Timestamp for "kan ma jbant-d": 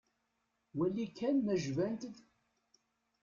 1.17-2.15